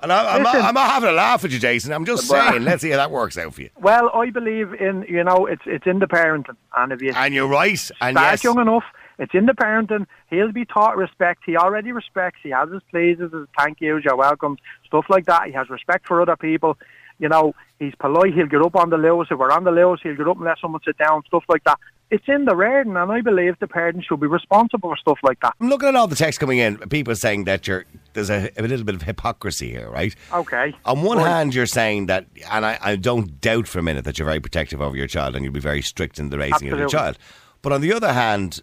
[0.00, 1.92] And I, I'm, not, I'm not having a laugh at you, Jason.
[1.92, 3.70] I'm just Well- saying, let's see how that works out for you.
[3.80, 7.34] Well, I believe in you know it's it's in the parenting, and if you And
[7.34, 7.70] you're right.
[8.00, 8.84] And start yes, young enough,
[9.18, 10.06] it's in the parenting.
[10.30, 11.42] He'll be taught respect.
[11.44, 12.38] He already respects.
[12.42, 14.56] He has his pleases, his thank yous, you're welcome,
[14.86, 15.46] stuff like that.
[15.46, 16.78] He has respect for other people.
[17.18, 18.32] You know, he's polite.
[18.34, 19.26] He'll get up on the lows.
[19.30, 21.64] If we're on the lows, he'll get up and let someone sit down, stuff like
[21.64, 21.78] that.
[22.10, 25.40] It's in the rearing, and I believe the parents should be responsible for stuff like
[25.40, 25.54] that.
[25.60, 26.78] I'm looking at all the text coming in.
[26.88, 30.14] People saying that you're there's a, a little bit of hypocrisy here, right?
[30.32, 30.74] Okay.
[30.84, 31.26] On one Right.
[31.28, 34.40] hand, you're saying that, and I, I don't doubt for a minute that you're very
[34.40, 37.18] protective over your child and you'll be very strict in the raising of your child.
[37.62, 38.60] But on the other hand,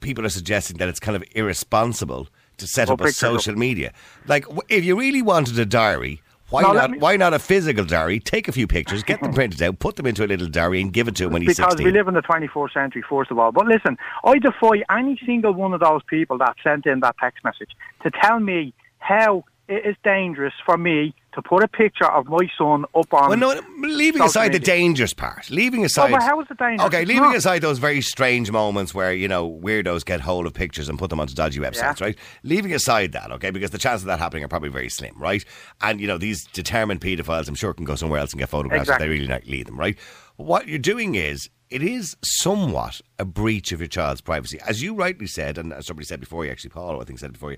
[0.00, 2.28] people are suggesting that it's kind of irresponsible
[2.58, 3.30] to set Well, up a pictures up.
[3.40, 3.92] social media.
[4.26, 6.21] Like, if you really wanted a diary,
[6.52, 6.90] why No, let not?
[6.90, 8.20] me- Why not a physical diary?
[8.20, 10.92] Take a few pictures, get them printed out, put them into a little diary, and
[10.92, 11.84] give it to him when he's because 16.
[11.86, 13.50] we live in the 24th century, first of all.
[13.52, 17.42] But listen, I defy any single one of those people that sent in that text
[17.44, 17.70] message
[18.02, 22.46] to tell me how it is dangerous for me to put a picture of my
[22.58, 23.28] son up on.
[23.30, 26.10] Well, no, leaving aside the dangerous part, leaving aside.
[26.10, 26.86] but how is it dangerous?
[26.86, 27.36] Okay, leaving not.
[27.36, 31.10] aside those very strange moments where you know weirdos get hold of pictures and put
[31.10, 32.06] them onto dodgy websites, Yeah.
[32.06, 32.18] right?
[32.42, 35.44] Leaving aside that, okay, because the chances of that happening are probably very slim, right?
[35.80, 38.82] And you know these determined paedophiles, I'm sure, can go somewhere else and get photographs
[38.82, 39.06] Exactly.
[39.06, 39.98] if they really leave them, right?
[40.36, 41.48] What you're doing is.
[41.70, 44.58] It is somewhat a breach of your child's privacy.
[44.68, 47.30] As you rightly said, and as somebody said before you, actually, Paul, I think said
[47.30, 47.56] it before you,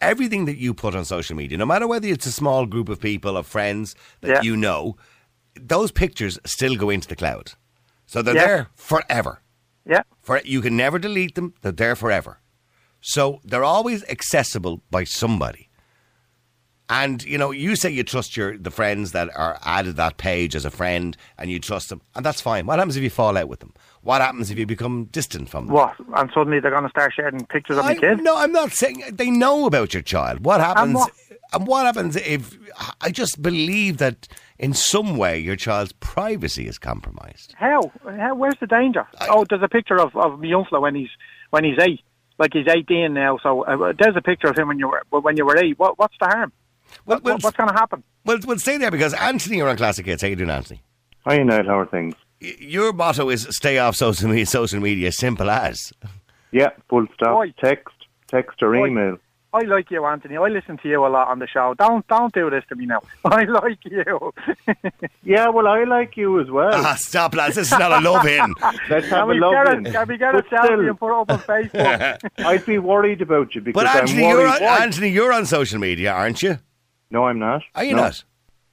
[0.00, 3.00] everything that you put on social media, no matter whether it's a small group of
[3.00, 4.42] people, of friends that Yeah.
[4.42, 4.96] you know,
[5.60, 7.52] those pictures still go into the cloud.
[8.06, 8.46] So they're Yeah.
[8.46, 9.42] there forever.
[9.86, 10.02] Yeah.
[10.22, 11.54] For you can never delete them.
[11.62, 12.40] They're there forever.
[13.00, 15.68] So they're always accessible by somebody.
[16.88, 20.54] And you know, you say you trust your the friends that are added that page
[20.54, 22.66] as a friend, and you trust them, and that's fine.
[22.66, 23.72] What happens if you fall out with them?
[24.02, 25.74] What happens if you become distant from them?
[25.74, 25.94] What?
[26.14, 28.20] And suddenly they're going to start sharing pictures of I, the kid?
[28.22, 30.44] No, I'm not saying they know about your child.
[30.44, 30.94] What happens?
[30.94, 31.12] what-
[31.54, 32.58] and what happens if
[33.00, 34.26] I just believe that
[34.58, 37.54] in some way your child's privacy is compromised?
[37.56, 37.92] How?
[38.04, 38.34] How?
[38.34, 39.06] Where's the danger?
[39.30, 41.10] oh, there's a picture of of my uncle when he's
[41.50, 42.00] when he's eight.
[42.36, 45.36] Like he's 18 now, so uh, there's a picture of him when you were when
[45.36, 45.78] you were eight.
[45.78, 46.52] What, what's the harm?
[47.06, 48.02] Well, What, what's going to happen?
[48.24, 50.22] Well, we'll stay there because Anthony, you're on Classic Hits.
[50.22, 50.82] How you doing, Anthony?
[51.26, 51.64] Hi, Niall.
[51.66, 52.14] How are things?
[52.40, 54.46] Your motto is stay off social media.
[54.46, 55.92] Social media, simple as.
[56.52, 57.36] Yeah, full stop.
[57.36, 57.52] Oi.
[57.62, 57.94] Text,
[58.28, 58.86] text or Oi.
[58.88, 59.18] email.
[59.52, 60.36] I like you, Anthony.
[60.36, 61.74] I listen to you a lot on the show.
[61.78, 63.00] Don't don't do this to me now.
[63.24, 64.32] I like you.
[65.22, 66.72] Yeah, well, I like you as well.
[66.74, 67.54] Ah, stop, lads.
[67.54, 68.52] This is not a love in.
[68.90, 69.84] Let's have can a we love in.
[69.90, 72.30] can we get a But selfie still, and put it up on Facebook?
[72.44, 75.78] I'd be worried about you because But Anthony, I'm you're on, Anthony, you're on social
[75.78, 76.58] media, aren't you?
[77.14, 77.62] No, I'm not.
[77.76, 78.02] Are you no.
[78.02, 78.24] not?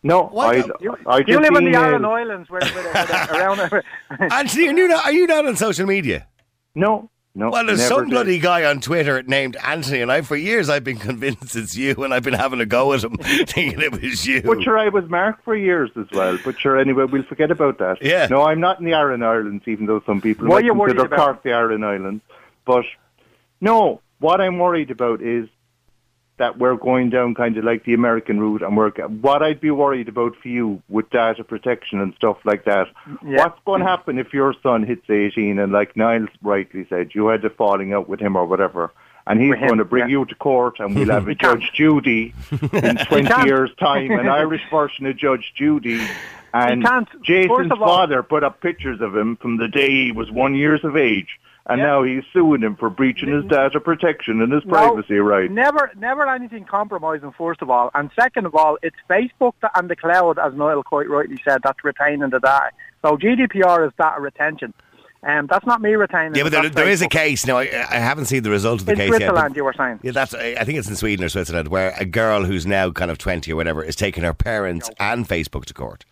[0.02, 0.82] No, Why I, not?
[0.82, 3.84] you I you live in the email- Aran uh, Islands, where, where, where, around.
[4.20, 5.06] Anthony, are you not?
[5.06, 6.28] Are you not on social media?
[6.74, 7.52] No, no.
[7.52, 8.10] Well, there's some did.
[8.10, 11.94] bloody guy on Twitter named Anthony, and I, for years, I've been convinced it's you,
[12.04, 14.42] and I've been having a go at him, thinking it was you.
[14.42, 16.40] But sure, I was Mark for years as well.
[16.44, 18.02] But sure, anyway, we'll forget about that.
[18.02, 18.26] Yeah.
[18.26, 20.74] No, I'm not in the Aran Islands, even though some people What are might you
[20.74, 21.26] worried consider about?
[21.26, 22.24] Cork the Aran Islands.
[22.66, 22.86] But
[23.62, 25.48] no, what I'm worried about is
[26.42, 29.70] that we're going down kind of like the American route, and we're what I'd be
[29.70, 32.88] worried about for you with data protection and stuff like that.
[33.24, 33.44] Yeah.
[33.44, 37.28] What's going to happen if your son hits 18 and, like Niall's rightly said, you
[37.28, 38.92] had a falling out with him or whatever?
[39.28, 40.18] And he's him, going to bring yeah.
[40.18, 42.34] you to court, and we'll have a Judge Judy
[42.74, 46.02] in 20 years' time, an Irish version of Judge Judy.
[46.56, 46.84] And.
[47.22, 50.84] Jason's all- father put up pictures of him from the day he was one years
[50.84, 51.86] of age, and Yeah.
[51.86, 55.52] now he's suing him for breaching his data protection and his No, privacy rights.
[55.54, 57.32] Never, never anything compromising.
[57.38, 61.10] First of all, and second of all, it's Facebook and the cloud, as Niall quite
[61.10, 62.72] rightly said, that's retaining the data.
[63.04, 64.74] So GDPR is data retention,
[65.24, 66.36] and that's not me retaining.
[66.36, 67.58] yeah, but there, there is a case now.
[67.58, 69.18] I, I haven't seen the result of the in case yet.
[69.22, 69.56] Switzerland.
[69.56, 70.00] You were saying.
[70.04, 70.34] Yeah, that's.
[70.34, 73.18] I I think it's in Sweden or Switzerland, where a girl who's now kind of
[73.18, 76.06] twenty or whatever is taking her parents and Facebook to court.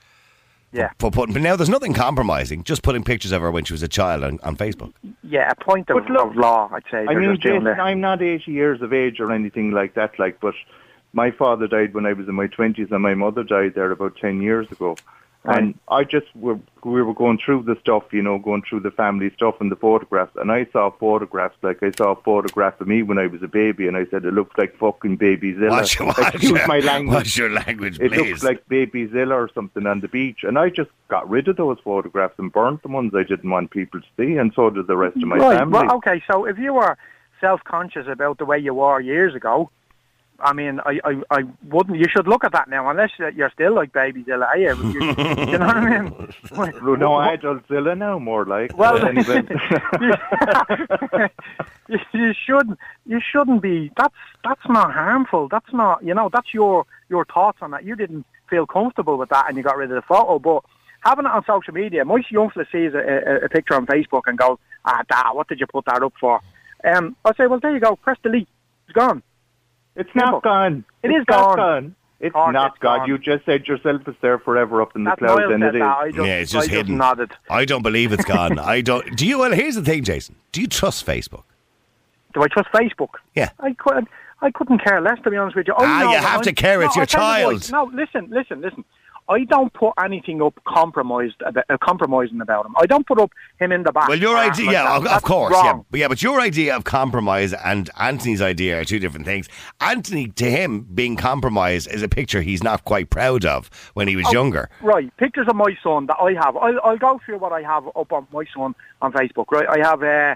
[0.71, 2.63] Yeah, For putting, but now there's nothing compromising.
[2.63, 4.93] Just putting pictures of her when she was a child on, on Facebook.
[5.23, 7.05] yeah, a point of, look, of law, I'd say.
[7.07, 7.67] I mean, Jason.
[7.67, 10.53] I'm not 80 years of age or anything like that, like, but
[11.13, 14.15] my father died when I was in my 20s and my mother died there about
[14.17, 14.95] 10 years ago.
[15.45, 18.91] And I just, were, we were going through the stuff, you know, going through the
[18.91, 22.87] family stuff and the photographs, and I saw photographs, like I saw a photograph of
[22.87, 25.69] me when I was a baby, and I said, it looks like fucking Baby Zilla.
[25.69, 27.15] Watch, watch, Excuse my language.
[27.15, 28.29] Watch your language, It please.
[28.31, 31.55] looks like Baby Zilla or something on the beach, and I just got rid of
[31.55, 34.87] those photographs and burnt the ones I didn't want people to see, and so did
[34.87, 35.57] the rest of my right.
[35.59, 35.87] family.
[35.87, 36.21] Well, okay.
[36.29, 36.97] So if you were
[37.39, 39.71] self-conscious about the way you were years ago,
[40.41, 41.97] I mean, I, I, I wouldn't.
[41.97, 44.47] You should look at that now, unless you're still like baby Zilla.
[44.55, 44.75] You?
[44.93, 44.99] you,
[45.57, 46.33] know what I mean?
[46.51, 48.77] Well, no, adult Zilla now, more like.
[48.77, 48.97] Well,
[51.89, 52.79] you, you shouldn't.
[53.05, 53.91] You shouldn't be.
[53.97, 55.47] That's that's not harmful.
[55.49, 56.03] That's not.
[56.03, 57.83] You know, that's your your thoughts on that.
[57.83, 60.39] You didn't feel comfortable with that, and you got rid of the photo.
[60.39, 60.63] But
[61.01, 64.23] having it on social media, most young fella sees a, a, a picture on Facebook
[64.25, 66.41] and goes, "Ah, da, what did you put that up for?"
[66.83, 67.95] Um, I say, "Well, there you go.
[67.95, 68.47] Press delete.
[68.87, 69.23] It's gone."
[69.99, 70.83] It's not gone.
[71.03, 71.95] It it's is not gone.
[72.21, 72.99] It's Cork, not it's gone.
[72.99, 73.07] gone.
[73.07, 75.79] You just said yourself it's there forever up in the That clouds, and it is.
[75.79, 76.05] that.
[76.13, 76.97] Just, yeah, it's just I hidden.
[76.97, 77.31] nodded.
[77.49, 78.59] I don't believe it's gone.
[78.75, 79.15] I don't.
[79.15, 79.39] Do you?
[79.39, 80.35] Well, here's the thing, Jason.
[80.51, 81.43] Do you trust Facebook?
[82.33, 83.09] Do I trust Facebook?
[83.35, 83.49] Yeah.
[83.59, 84.05] I could.
[84.41, 85.73] I couldn't care less, to be honest with you.
[85.73, 87.21] I Ah, know you have I'm- to care, it's No, your I'll tell
[87.53, 87.71] you child.
[87.71, 87.93] what.
[87.93, 88.85] No, listen, listen, listen.
[89.29, 92.73] I don't put anything up compromised about, uh, compromising about him.
[92.77, 94.09] I don't put up him in the back.
[94.09, 95.17] Well, your ah, idea, like yeah, that.
[95.17, 95.85] of, course, yeah, wrong.
[95.91, 99.47] but yeah, but your idea of compromise and Anthony's idea are two different things.
[99.79, 104.15] Anthony, to him, being compromised is a picture he's not quite proud of when he
[104.15, 104.69] was Oh, younger.
[104.81, 106.57] Right, pictures of my son that I have.
[106.57, 109.45] I'll, I'll go through what I have up on my son on Facebook.
[109.51, 110.03] Right, I have.
[110.03, 110.35] Uh,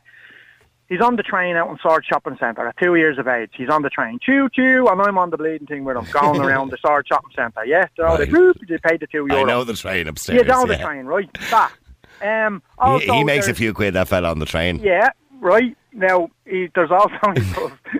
[0.90, 3.52] he's on the train out in Swords Shopping Centre at two years of age.
[3.56, 6.42] He's on the train, choo choo, and I'm on the bleeding thing with him, going
[6.42, 7.66] around the Swords Shopping Centre.
[7.66, 8.34] Yeah, you know, they, Right.
[8.34, 9.46] boop, they paid the two I euro.
[9.46, 10.40] know the train upstairs.
[10.42, 11.30] You know the train, right?
[11.52, 11.72] That.
[12.22, 14.80] Um, He, also, he makes a few quid, that fella on the train.
[14.80, 15.76] Yeah, right.
[15.92, 17.44] Now, he, there's also, he,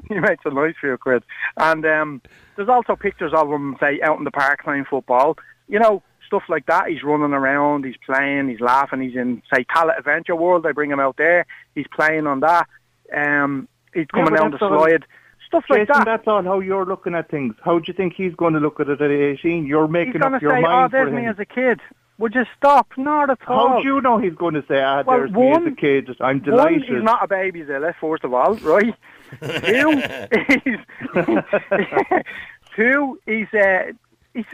[0.16, 1.24] he makes a nice few quid.
[1.58, 2.22] And um,
[2.56, 5.38] there's also pictures of him, say, out in the park playing football.
[5.68, 6.02] You know,
[6.34, 6.88] stuff like that.
[6.88, 9.02] He's running around, he's playing, he's laughing.
[9.02, 10.64] He's in, say, Tallaght Adventure World.
[10.64, 11.46] They bring him out there.
[11.76, 12.68] He's playing on that.
[13.16, 15.06] Um, he's coming but down the slide.
[15.48, 16.06] Stuff like Jason, that.
[16.06, 17.54] that's all how you're looking at things.
[17.64, 19.68] How do you think he's going to look at it at 18?
[19.68, 21.16] You're He's making going to up your say, oh, mind for there's him.
[21.16, 21.80] me as a kid.
[22.18, 22.88] Would you stop?
[22.98, 23.70] Not at all.
[23.70, 26.10] How do you know he's going to say, ah, Well, there's me as a kid,
[26.20, 26.42] I'm delighted.
[26.42, 26.84] One, delighted.
[26.96, 28.96] he's not a baby Zilla, first of all, right?
[29.44, 30.02] Two,
[30.64, 30.80] he's,
[32.76, 33.92] Who is uh,
[34.34, 34.46] he's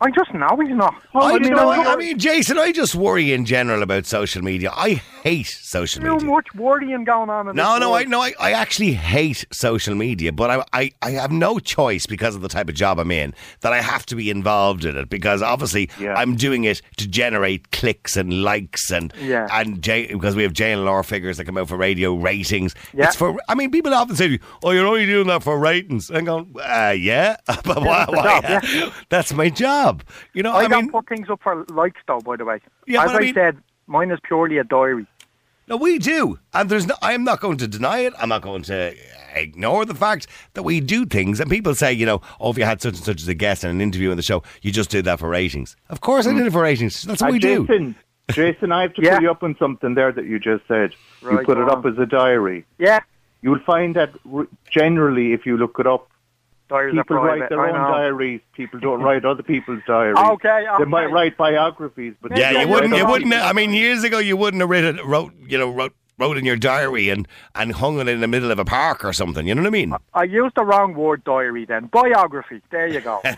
[0.00, 0.94] I just know he's not.
[1.14, 4.70] I, mean, know, I mean, Jason, I just worry in general about social media.
[4.76, 6.26] I hate social too media.
[6.28, 7.48] much worrying going on.
[7.48, 8.08] In No, this no, I world.
[8.08, 12.34] no, I, I actually hate social media, but I, I, I have no choice because
[12.34, 15.08] of the type of job I'm in that I have to be involved in it
[15.08, 16.14] because obviously Yeah.
[16.16, 19.46] I'm doing it to generate clicks and likes and Yeah.
[19.52, 22.74] and J, because we have JNLR figures that come out for radio ratings.
[22.92, 23.06] Yeah.
[23.06, 25.56] It's for I mean people often say to me, "Oh, you're only doing that for
[25.58, 28.06] ratings." I'm going, uh, "Yeah, but why?
[28.08, 28.60] why?
[28.60, 29.83] job, That's my job."
[30.32, 32.20] You know, I, I, don't mean, put things up for likes though.
[32.20, 35.06] By the way, Yeah, as I mean- said, mine is purely a diary.
[35.66, 36.94] No, we do, and there's no.
[37.00, 38.12] I'm not going to deny it.
[38.18, 38.94] I'm not going to
[39.34, 41.40] ignore the fact that we do things.
[41.40, 43.64] And people say, you know, oh, if you had such and such as a guest
[43.64, 45.74] and an interview in the show, you just did that for ratings.
[45.88, 47.00] Of course, I did it for ratings.
[47.02, 47.66] That's what Uh, we do.
[47.66, 47.94] Jason,
[48.32, 49.14] Jason, I have to Yeah.
[49.14, 50.94] pull you up on something there that you just said.
[51.22, 52.66] you put it up as a diary.
[52.76, 53.00] Yeah,
[53.40, 54.10] You will find that
[54.70, 56.08] generally, if you look it up,
[56.74, 57.40] diaries are people private.
[57.40, 57.88] write their I own know.
[57.96, 58.40] diaries.
[58.54, 60.16] People don't write other people's diaries.
[60.18, 62.92] Okay, They might write biographies, but Yeah, they you wouldn't.
[62.92, 63.30] write You wouldn't.
[63.32, 66.44] people's- I mean, years ago, you wouldn't have written, wrote, you know, wrote, wrote in
[66.44, 69.46] your diary and and hung it in the middle of a park or something.
[69.46, 69.94] You know what I mean?
[70.14, 71.64] I used the wrong word, diary.
[71.64, 72.60] Then biography.
[72.70, 73.20] There you go.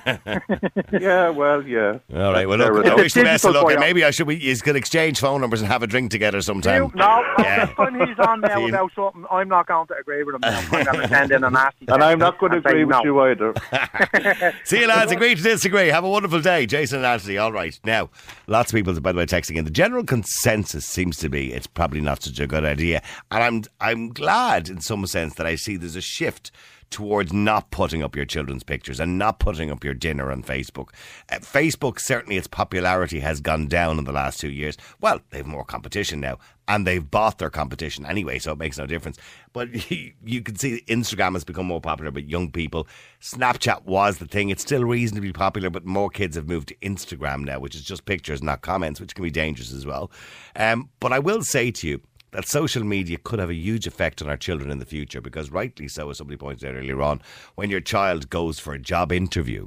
[0.92, 1.98] Yeah, well, yeah.
[2.14, 2.48] All right.
[2.48, 2.92] Well, look, enough.
[2.98, 3.70] I wish the best of luck.
[3.70, 4.26] and Maybe I should.
[4.26, 6.84] We you could exchange phone numbers and have a drink together sometime.
[6.84, 7.56] You- no, no, Yeah.
[7.56, 10.40] next time he's on now See- about something, I'm not going to agree with him.
[10.42, 10.58] Now.
[10.58, 11.86] I'm going to send in a nasty.
[11.88, 13.04] And I'm not going to agree with no.
[13.04, 13.54] you either.
[14.64, 15.88] See you lads, agree to disagree.
[15.88, 16.66] Have a wonderful day.
[16.66, 17.78] Jason and Anthony, all right.
[17.84, 18.10] Now,
[18.46, 19.64] lots of people, by the way, texting in.
[19.64, 23.02] The general consensus seems to be it's probably not such a good idea.
[23.30, 26.50] And I'm I'm glad in some sense that I see there's a shift
[26.90, 30.90] towards not putting up your children's pictures and not putting up your dinner on Facebook.
[31.28, 34.76] Uh, Facebook, certainly its popularity has gone down in the last two years.
[35.00, 38.86] Well, they've more competition now and they've bought their competition anyway, so it makes no
[38.86, 39.18] difference.
[39.52, 42.86] But you, you can see Instagram has become more popular with young people.
[43.20, 44.50] Snapchat was the thing.
[44.50, 48.04] It's still reasonably popular, but more kids have moved to Instagram now, which is just
[48.04, 50.10] pictures, not comments, which can be dangerous as well.
[50.54, 52.00] Um, but I will say to you,
[52.32, 55.50] that social media could have a huge effect on our children in the future because,
[55.50, 57.20] rightly so, as somebody pointed out earlier on,
[57.54, 59.66] when your child goes for a job interview,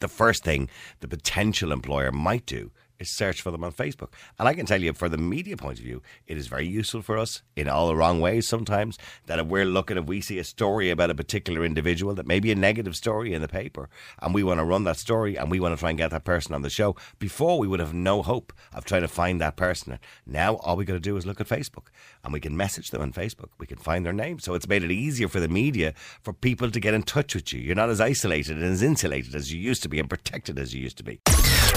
[0.00, 0.68] the first thing
[1.00, 2.70] the potential employer might do
[3.02, 4.12] is search for them on Facebook.
[4.38, 7.02] And I can tell you, for the media point of view, it is very useful
[7.02, 8.98] for us in all the wrong ways sometimes.
[9.26, 12.40] That if we're looking, if we see a story about a particular individual that may
[12.40, 13.88] be a negative story in the paper,
[14.20, 16.24] and we want to run that story and we want to try and get that
[16.24, 19.56] person on the show, before we would have no hope of trying to find that
[19.56, 19.98] person.
[20.26, 21.88] Now, all we got to do is look at Facebook
[22.24, 23.50] and we can message them on Facebook.
[23.58, 24.38] We can find their name.
[24.38, 27.52] So it's made it easier for the media for people to get in touch with
[27.52, 27.60] you.
[27.60, 30.74] You're not as isolated and as insulated as you used to be and protected as
[30.74, 31.20] you used to be.